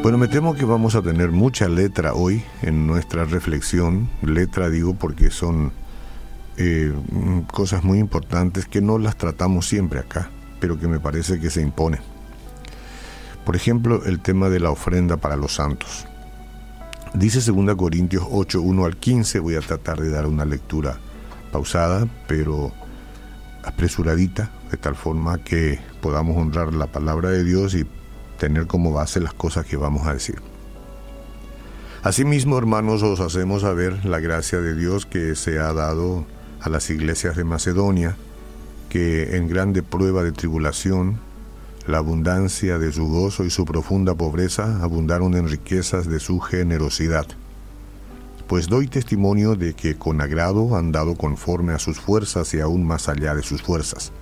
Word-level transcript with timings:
Bueno, 0.00 0.16
me 0.16 0.28
temo 0.28 0.54
que 0.54 0.64
vamos 0.64 0.94
a 0.94 1.02
tener 1.02 1.32
mucha 1.32 1.68
letra 1.68 2.14
hoy 2.14 2.42
en 2.62 2.86
nuestra 2.86 3.24
reflexión. 3.24 4.08
Letra 4.22 4.70
digo 4.70 4.94
porque 4.94 5.30
son 5.30 5.72
eh, 6.56 6.92
cosas 7.52 7.82
muy 7.82 7.98
importantes 7.98 8.66
que 8.66 8.80
no 8.80 8.98
las 8.98 9.16
tratamos 9.16 9.66
siempre 9.66 9.98
acá, 9.98 10.30
pero 10.60 10.78
que 10.78 10.86
me 10.86 11.00
parece 11.00 11.40
que 11.40 11.50
se 11.50 11.62
impone. 11.62 11.98
Por 13.44 13.56
ejemplo, 13.56 14.04
el 14.04 14.20
tema 14.20 14.48
de 14.48 14.60
la 14.60 14.70
ofrenda 14.70 15.16
para 15.16 15.36
los 15.36 15.54
santos. 15.54 16.06
Dice 17.14 17.40
2 17.50 17.74
Corintios 17.74 18.24
8, 18.30 18.62
1 18.62 18.84
al 18.84 18.96
15, 18.96 19.40
voy 19.40 19.56
a 19.56 19.60
tratar 19.60 20.00
de 20.00 20.10
dar 20.10 20.26
una 20.26 20.44
lectura 20.44 21.00
pausada, 21.50 22.06
pero 22.28 22.72
apresuradita, 23.64 24.52
de 24.70 24.76
tal 24.76 24.94
forma 24.94 25.38
que 25.38 25.80
podamos 26.00 26.36
honrar 26.36 26.72
la 26.72 26.86
palabra 26.86 27.30
de 27.30 27.42
Dios 27.42 27.74
y 27.74 27.84
tener 28.38 28.66
como 28.66 28.92
base 28.92 29.20
las 29.20 29.34
cosas 29.34 29.66
que 29.66 29.76
vamos 29.76 30.06
a 30.06 30.14
decir. 30.14 30.40
Asimismo, 32.02 32.56
hermanos, 32.56 33.02
os 33.02 33.20
hacemos 33.20 33.62
saber 33.62 34.04
la 34.04 34.20
gracia 34.20 34.60
de 34.60 34.74
Dios 34.74 35.04
que 35.04 35.34
se 35.34 35.58
ha 35.58 35.72
dado 35.72 36.24
a 36.60 36.68
las 36.68 36.90
iglesias 36.90 37.36
de 37.36 37.44
Macedonia, 37.44 38.16
que 38.88 39.36
en 39.36 39.48
grande 39.48 39.82
prueba 39.82 40.22
de 40.22 40.32
tribulación, 40.32 41.18
la 41.86 41.98
abundancia 41.98 42.78
de 42.78 42.92
su 42.92 43.08
gozo 43.08 43.44
y 43.44 43.50
su 43.50 43.64
profunda 43.64 44.14
pobreza 44.14 44.82
abundaron 44.82 45.34
en 45.34 45.48
riquezas 45.48 46.06
de 46.06 46.20
su 46.20 46.38
generosidad. 46.38 47.26
Pues 48.46 48.68
doy 48.68 48.86
testimonio 48.86 49.56
de 49.56 49.74
que 49.74 49.96
con 49.96 50.20
agrado 50.20 50.76
han 50.76 50.92
dado 50.92 51.16
conforme 51.16 51.72
a 51.72 51.78
sus 51.78 51.98
fuerzas 51.98 52.54
y 52.54 52.60
aún 52.60 52.86
más 52.86 53.08
allá 53.08 53.34
de 53.34 53.42
sus 53.42 53.62
fuerzas, 53.62 54.12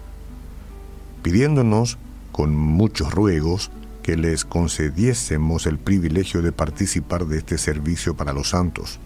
pidiéndonos 1.22 1.98
con 2.32 2.54
muchos 2.54 3.12
ruegos 3.12 3.70
que 4.06 4.16
les 4.16 4.44
concediésemos 4.44 5.66
el 5.66 5.78
privilegio 5.78 6.40
de 6.40 6.52
participar 6.52 7.26
de 7.26 7.38
este 7.38 7.58
servicio 7.58 8.16
para 8.16 8.32
los 8.32 8.50
santos, 8.50 9.00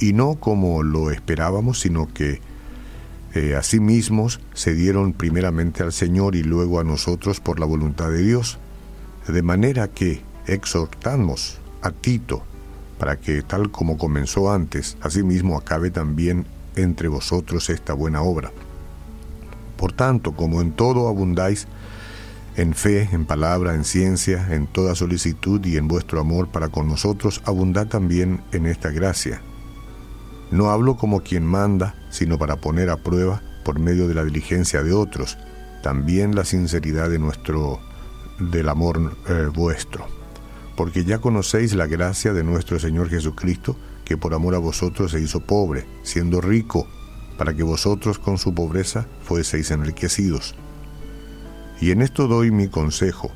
y 0.00 0.12
no 0.12 0.34
como 0.34 0.82
lo 0.82 1.12
esperábamos, 1.12 1.78
sino 1.78 2.12
que 2.12 2.40
eh, 3.34 3.54
a 3.54 3.62
sí 3.62 3.78
mismos 3.78 4.40
se 4.54 4.74
dieron 4.74 5.12
primeramente 5.12 5.84
al 5.84 5.92
Señor 5.92 6.34
y 6.34 6.42
luego 6.42 6.80
a 6.80 6.84
nosotros 6.84 7.38
por 7.38 7.60
la 7.60 7.66
voluntad 7.66 8.10
de 8.10 8.24
Dios, 8.24 8.58
de 9.28 9.42
manera 9.42 9.86
que 9.86 10.20
exhortamos 10.48 11.60
a 11.80 11.92
Tito 11.92 12.42
para 12.98 13.20
que 13.20 13.42
tal 13.42 13.70
como 13.70 13.98
comenzó 13.98 14.52
antes, 14.52 14.96
asimismo 15.00 15.56
acabe 15.56 15.92
también 15.92 16.44
entre 16.74 17.06
vosotros 17.06 17.70
esta 17.70 17.92
buena 17.92 18.22
obra. 18.22 18.50
Por 19.76 19.92
tanto, 19.92 20.34
como 20.34 20.60
en 20.60 20.72
todo 20.72 21.06
abundáis, 21.06 21.68
en 22.58 22.74
fe, 22.74 23.08
en 23.12 23.24
palabra, 23.24 23.74
en 23.74 23.84
ciencia, 23.84 24.48
en 24.50 24.66
toda 24.66 24.96
solicitud 24.96 25.64
y 25.64 25.76
en 25.76 25.86
vuestro 25.86 26.20
amor 26.20 26.48
para 26.48 26.68
con 26.70 26.88
nosotros, 26.88 27.40
abundad 27.44 27.86
también 27.86 28.42
en 28.50 28.66
esta 28.66 28.90
gracia. 28.90 29.40
No 30.50 30.70
hablo 30.70 30.96
como 30.96 31.20
quien 31.20 31.46
manda, 31.46 31.94
sino 32.10 32.36
para 32.36 32.56
poner 32.56 32.90
a 32.90 32.96
prueba, 32.96 33.42
por 33.64 33.78
medio 33.78 34.08
de 34.08 34.14
la 34.14 34.24
diligencia 34.24 34.82
de 34.82 34.92
otros, 34.92 35.38
también 35.84 36.34
la 36.34 36.44
sinceridad 36.44 37.08
de 37.08 37.20
nuestro 37.20 37.78
del 38.40 38.68
amor 38.68 39.16
eh, 39.28 39.48
vuestro. 39.54 40.06
Porque 40.76 41.04
ya 41.04 41.20
conocéis 41.20 41.74
la 41.74 41.86
gracia 41.86 42.32
de 42.32 42.42
nuestro 42.42 42.80
Señor 42.80 43.08
Jesucristo, 43.08 43.76
que 44.04 44.16
por 44.16 44.34
amor 44.34 44.56
a 44.56 44.58
vosotros 44.58 45.12
se 45.12 45.20
hizo 45.20 45.40
pobre, 45.40 45.86
siendo 46.02 46.40
rico, 46.40 46.88
para 47.36 47.54
que 47.54 47.62
vosotros 47.62 48.18
con 48.18 48.36
su 48.36 48.52
pobreza 48.52 49.06
fueseis 49.22 49.70
enriquecidos 49.70 50.56
y 51.80 51.90
en 51.90 52.02
esto 52.02 52.26
doy 52.26 52.50
mi 52.50 52.68
consejo, 52.68 53.30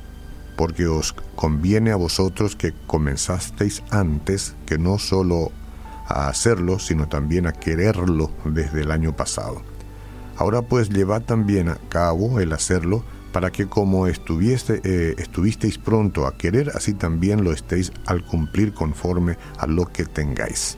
porque 0.56 0.86
os 0.86 1.14
conviene 1.34 1.92
a 1.92 1.96
vosotros 1.96 2.56
que 2.56 2.72
comenzasteis 2.86 3.82
antes 3.90 4.54
que 4.66 4.78
no 4.78 4.98
solo 4.98 5.52
a 6.06 6.28
hacerlo, 6.28 6.78
sino 6.78 7.08
también 7.08 7.46
a 7.46 7.52
quererlo 7.52 8.30
desde 8.44 8.82
el 8.82 8.90
año 8.90 9.14
pasado. 9.14 9.62
Ahora 10.36 10.62
pues 10.62 10.90
llevad 10.90 11.22
también 11.22 11.68
a 11.68 11.76
cabo 11.88 12.40
el 12.40 12.52
hacerlo, 12.52 13.04
para 13.32 13.50
que 13.50 13.66
como 13.66 14.06
eh, 14.06 14.12
estuvisteis 14.12 15.78
pronto 15.78 16.26
a 16.26 16.36
querer, 16.36 16.70
así 16.74 16.92
también 16.92 17.44
lo 17.44 17.52
estéis 17.52 17.90
al 18.04 18.24
cumplir 18.26 18.74
conforme 18.74 19.38
a 19.58 19.66
lo 19.66 19.86
que 19.86 20.04
tengáis 20.04 20.76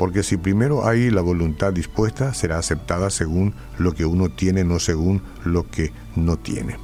porque 0.00 0.22
si 0.22 0.38
primero 0.38 0.88
hay 0.88 1.10
la 1.10 1.20
voluntad 1.20 1.74
dispuesta, 1.74 2.32
será 2.32 2.56
aceptada 2.56 3.10
según 3.10 3.52
lo 3.76 3.92
que 3.92 4.06
uno 4.06 4.30
tiene, 4.30 4.64
no 4.64 4.78
según 4.78 5.20
lo 5.44 5.68
que 5.68 5.92
no 6.16 6.38
tiene. 6.38 6.78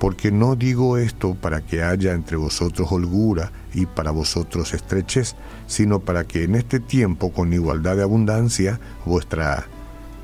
Porque 0.00 0.32
no 0.32 0.56
digo 0.56 0.98
esto 0.98 1.36
para 1.36 1.60
que 1.60 1.84
haya 1.84 2.12
entre 2.12 2.36
vosotros 2.36 2.90
holgura 2.90 3.52
y 3.72 3.86
para 3.86 4.10
vosotros 4.10 4.74
estrechez, 4.74 5.36
sino 5.68 6.00
para 6.00 6.24
que 6.24 6.42
en 6.42 6.56
este 6.56 6.80
tiempo, 6.80 7.32
con 7.32 7.52
igualdad 7.52 7.94
de 7.94 8.02
abundancia, 8.02 8.80
vuestra 9.06 9.68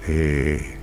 eh, 0.09 0.79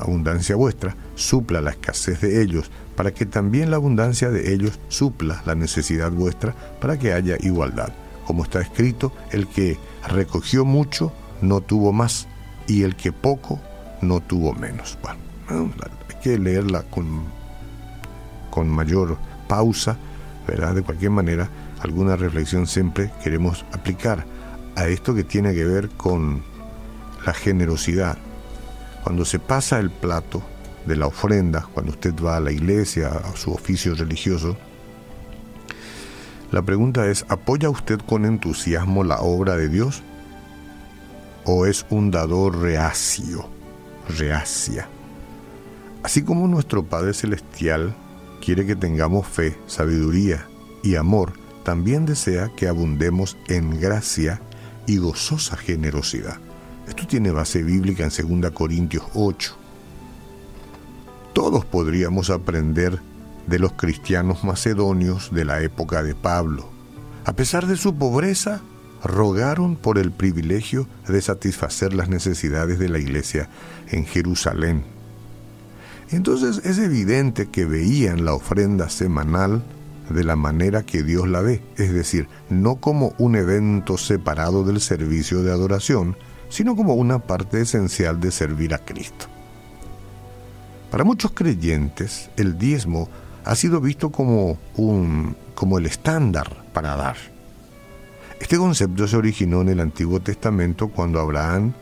abundancia 0.00 0.54
vuestra 0.54 0.96
supla 1.16 1.60
la 1.60 1.70
escasez 1.70 2.20
de 2.20 2.42
ellos, 2.42 2.70
para 2.94 3.10
que 3.10 3.26
también 3.26 3.72
la 3.72 3.76
abundancia 3.78 4.30
de 4.30 4.54
ellos 4.54 4.78
supla 4.86 5.42
la 5.46 5.56
necesidad 5.56 6.12
vuestra, 6.12 6.54
para 6.80 6.96
que 6.96 7.12
haya 7.12 7.36
igualdad. 7.40 7.92
Como 8.28 8.44
está 8.44 8.60
escrito, 8.60 9.10
el 9.32 9.46
que 9.46 9.78
recogió 10.06 10.66
mucho, 10.66 11.14
no 11.40 11.62
tuvo 11.62 11.94
más, 11.94 12.28
y 12.66 12.82
el 12.82 12.94
que 12.94 13.10
poco, 13.10 13.58
no 14.02 14.20
tuvo 14.20 14.52
menos. 14.52 14.98
Bueno, 15.00 15.72
hay 15.80 16.16
que 16.22 16.38
leerla 16.38 16.82
con, 16.82 17.24
con 18.50 18.68
mayor 18.68 19.16
pausa, 19.48 19.96
¿verdad? 20.46 20.74
De 20.74 20.82
cualquier 20.82 21.10
manera, 21.10 21.48
alguna 21.80 22.16
reflexión 22.16 22.66
siempre 22.66 23.10
queremos 23.24 23.64
aplicar 23.72 24.26
a 24.76 24.86
esto 24.88 25.14
que 25.14 25.24
tiene 25.24 25.54
que 25.54 25.64
ver 25.64 25.88
con 25.88 26.42
la 27.24 27.32
generosidad. 27.32 28.18
Cuando 29.04 29.24
se 29.24 29.38
pasa 29.38 29.78
el 29.78 29.90
plato 29.90 30.42
de 30.84 30.96
la 30.96 31.06
ofrenda, 31.06 31.66
cuando 31.72 31.92
usted 31.92 32.14
va 32.22 32.36
a 32.36 32.40
la 32.40 32.52
iglesia, 32.52 33.08
a 33.08 33.34
su 33.36 33.54
oficio 33.54 33.94
religioso, 33.94 34.54
la 36.50 36.62
pregunta 36.62 37.06
es, 37.08 37.26
¿apoya 37.28 37.68
usted 37.68 37.98
con 38.00 38.24
entusiasmo 38.24 39.04
la 39.04 39.20
obra 39.20 39.56
de 39.56 39.68
Dios? 39.68 40.02
¿O 41.44 41.66
es 41.66 41.84
un 41.90 42.10
dador 42.10 42.58
reacio, 42.58 43.48
reacia? 44.08 44.88
Así 46.02 46.22
como 46.22 46.48
nuestro 46.48 46.84
Padre 46.84 47.12
Celestial 47.12 47.94
quiere 48.42 48.64
que 48.64 48.76
tengamos 48.76 49.26
fe, 49.26 49.58
sabiduría 49.66 50.46
y 50.82 50.94
amor, 50.94 51.32
también 51.64 52.06
desea 52.06 52.50
que 52.56 52.66
abundemos 52.66 53.36
en 53.48 53.78
gracia 53.78 54.40
y 54.86 54.96
gozosa 54.96 55.56
generosidad. 55.56 56.38
Esto 56.88 57.06
tiene 57.06 57.30
base 57.30 57.62
bíblica 57.62 58.04
en 58.04 58.40
2 58.40 58.52
Corintios 58.52 59.04
8. 59.12 59.54
Todos 61.34 61.66
podríamos 61.66 62.30
aprender 62.30 62.98
de 63.48 63.58
los 63.58 63.72
cristianos 63.72 64.44
macedonios 64.44 65.30
de 65.32 65.44
la 65.44 65.62
época 65.62 66.02
de 66.02 66.14
Pablo. 66.14 66.68
A 67.24 67.32
pesar 67.34 67.66
de 67.66 67.76
su 67.76 67.96
pobreza, 67.96 68.60
rogaron 69.02 69.76
por 69.76 69.98
el 69.98 70.12
privilegio 70.12 70.86
de 71.06 71.20
satisfacer 71.20 71.94
las 71.94 72.08
necesidades 72.08 72.78
de 72.78 72.88
la 72.88 72.98
iglesia 72.98 73.48
en 73.88 74.04
Jerusalén. 74.04 74.84
Entonces 76.10 76.64
es 76.64 76.78
evidente 76.78 77.48
que 77.50 77.64
veían 77.64 78.24
la 78.24 78.34
ofrenda 78.34 78.88
semanal 78.88 79.62
de 80.08 80.24
la 80.24 80.36
manera 80.36 80.84
que 80.84 81.02
Dios 81.02 81.28
la 81.28 81.42
ve, 81.42 81.62
es 81.76 81.92
decir, 81.92 82.28
no 82.48 82.76
como 82.76 83.14
un 83.18 83.36
evento 83.36 83.98
separado 83.98 84.64
del 84.64 84.80
servicio 84.80 85.42
de 85.42 85.52
adoración, 85.52 86.16
sino 86.48 86.76
como 86.76 86.94
una 86.94 87.18
parte 87.18 87.60
esencial 87.60 88.20
de 88.20 88.30
servir 88.30 88.72
a 88.72 88.78
Cristo. 88.78 89.26
Para 90.90 91.04
muchos 91.04 91.32
creyentes, 91.32 92.30
el 92.38 92.56
diezmo 92.56 93.10
ha 93.48 93.54
sido 93.54 93.80
visto 93.80 94.10
como, 94.10 94.58
un, 94.76 95.34
como 95.54 95.78
el 95.78 95.86
estándar 95.86 96.64
para 96.74 96.96
dar. 96.96 97.16
Este 98.40 98.58
concepto 98.58 99.08
se 99.08 99.16
originó 99.16 99.62
en 99.62 99.70
el 99.70 99.80
Antiguo 99.80 100.20
Testamento 100.20 100.88
cuando 100.88 101.18
Abraham 101.18 101.72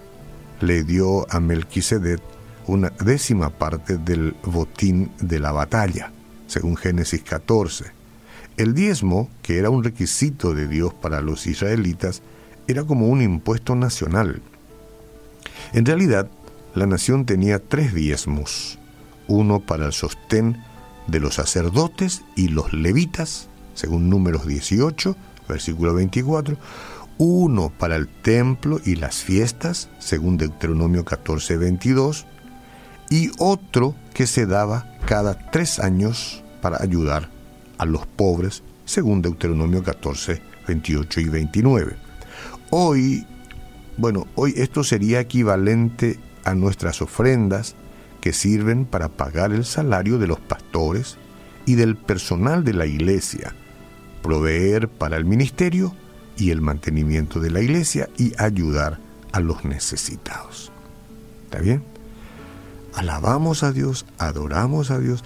le 0.61 0.85
dio 0.85 1.27
a 1.29 1.41
Melquisedec 1.41 2.21
una 2.69 2.91
décima 2.91 3.51
parte 3.51 3.99
del 3.99 4.37
botín 4.45 5.11
de 5.19 5.41
la 5.41 5.51
batalla, 5.51 6.13
según 6.47 6.77
Génesis 6.77 7.25
14. 7.25 7.87
El 8.57 8.73
diezmo, 8.73 9.29
que 9.43 9.59
era 9.59 9.69
un 9.69 9.83
requisito 9.83 10.55
de 10.55 10.69
Dios 10.69 10.95
para 10.95 11.21
los 11.21 11.49
israelitas, 11.49 12.23
era 12.69 12.85
como 12.85 13.09
un 13.09 13.23
impuesto 13.23 13.75
nacional. 13.75 14.41
En 15.73 15.85
realidad, 15.85 16.29
la 16.77 16.87
nación 16.87 17.27
tenía 17.27 17.59
tres 17.59 17.93
diezmos, 17.93 18.79
uno 19.27 19.59
para 19.59 19.87
el 19.87 19.93
sostén 19.93 20.65
de 21.07 21.21
los 21.21 21.35
sacerdotes 21.35 22.23
y 22.35 22.49
los 22.49 22.73
levitas, 22.73 23.49
según 23.75 24.11
números 24.11 24.47
18, 24.47 25.17
versículo 25.49 25.95
24, 25.95 26.57
uno 27.19 27.73
para 27.79 27.97
el 27.97 28.09
templo 28.09 28.81
y 28.85 28.97
las 28.97 29.17
fiestas, 29.17 29.89
según 29.99 30.37
Deuteronomio 30.37 31.05
14, 31.05 31.57
22, 31.57 32.27
y 33.11 33.31
otro 33.39 33.95
que 34.13 34.27
se 34.27 34.47
daba 34.47 34.93
cada 35.07 35.51
tres 35.51 35.79
años 35.79 36.43
para 36.61 36.83
ayudar 36.83 37.31
a 37.79 37.85
los 37.85 38.07
pobres 38.07 38.63
según 38.85 39.23
Deuteronomio 39.23 39.83
14, 39.83 40.41
28 40.67 41.21
y 41.21 41.29
29. 41.29 41.97
Hoy, 42.71 43.27
bueno, 43.97 44.27
hoy 44.35 44.55
esto 44.57 44.83
sería 44.83 45.21
equivalente 45.21 46.19
a 46.45 46.55
nuestras 46.55 47.03
ofrendas 47.03 47.77
que 48.21 48.33
sirven 48.33 48.85
para 48.85 49.09
pagar 49.09 49.53
el 49.53 49.65
salario 49.65 50.19
de 50.19 50.27
los 50.27 50.41
pastores 50.41 51.17
y 51.65 51.75
del 51.75 51.97
personal 51.97 52.65
de 52.65 52.73
la 52.73 52.87
iglesia, 52.87 53.55
proveer 54.23 54.89
para 54.89 55.17
el 55.17 55.25
ministerio 55.25 55.95
y 56.37 56.51
el 56.51 56.61
mantenimiento 56.61 57.41
de 57.41 57.51
la 57.51 57.61
iglesia 57.61 58.09
y 58.17 58.33
ayudar 58.39 58.99
a 59.33 59.41
los 59.41 59.65
necesitados. 59.65 60.73
¿Está 61.45 61.59
bien? 61.59 61.83
Alabamos 62.95 63.63
a 63.63 63.73
Dios, 63.73 64.07
adoramos 64.19 64.91
a 64.91 64.99
Dios, 64.99 65.23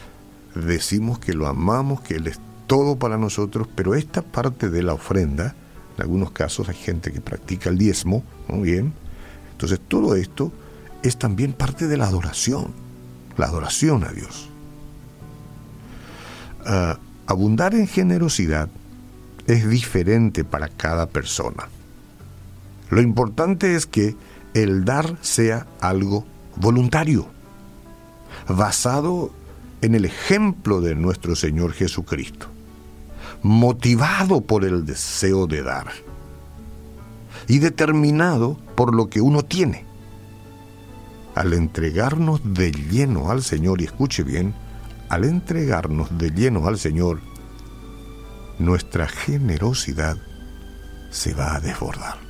decimos 0.54 1.18
que 1.18 1.34
lo 1.34 1.46
amamos, 1.46 2.00
que 2.00 2.16
Él 2.16 2.26
es 2.26 2.40
todo 2.66 2.96
para 2.96 3.16
nosotros, 3.16 3.68
pero 3.74 3.94
esta 3.94 4.22
parte 4.22 4.70
de 4.70 4.82
la 4.82 4.94
ofrenda, 4.94 5.54
en 5.96 6.02
algunos 6.02 6.32
casos 6.32 6.68
hay 6.68 6.76
gente 6.76 7.12
que 7.12 7.20
practica 7.20 7.70
el 7.70 7.78
diezmo, 7.78 8.24
muy 8.48 8.70
bien, 8.70 8.92
entonces 9.52 9.80
todo 9.86 10.16
esto 10.16 10.52
es 11.02 11.16
también 11.16 11.52
parte 11.52 11.86
de 11.86 11.96
la 11.96 12.06
adoración, 12.06 12.72
la 13.36 13.46
adoración 13.46 14.04
a 14.04 14.12
Dios. 14.12 14.48
Ah, 16.64 16.98
abundar 17.26 17.74
en 17.74 17.86
generosidad 17.86 18.68
es 19.46 19.68
diferente 19.68 20.44
para 20.44 20.68
cada 20.68 21.06
persona. 21.06 21.68
Lo 22.90 23.00
importante 23.00 23.74
es 23.76 23.86
que 23.86 24.16
el 24.54 24.84
dar 24.84 25.16
sea 25.20 25.66
algo 25.80 26.26
voluntario, 26.56 27.28
basado 28.48 29.30
en 29.80 29.94
el 29.94 30.04
ejemplo 30.04 30.80
de 30.80 30.94
nuestro 30.94 31.36
Señor 31.36 31.72
Jesucristo, 31.72 32.48
motivado 33.42 34.40
por 34.40 34.64
el 34.64 34.84
deseo 34.84 35.46
de 35.46 35.62
dar 35.62 35.86
y 37.48 37.58
determinado 37.58 38.58
por 38.74 38.94
lo 38.94 39.08
que 39.08 39.20
uno 39.20 39.42
tiene. 39.44 39.89
Al 41.40 41.54
entregarnos 41.54 42.42
de 42.44 42.70
lleno 42.70 43.30
al 43.30 43.42
Señor, 43.42 43.80
y 43.80 43.84
escuche 43.84 44.22
bien, 44.22 44.54
al 45.08 45.24
entregarnos 45.24 46.18
de 46.18 46.32
lleno 46.32 46.68
al 46.68 46.78
Señor, 46.78 47.22
nuestra 48.58 49.08
generosidad 49.08 50.18
se 51.08 51.32
va 51.32 51.54
a 51.54 51.60
desbordar. 51.60 52.29